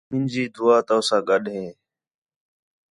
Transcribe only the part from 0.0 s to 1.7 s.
مینجی دُعا تَؤ ساں گݙ ہے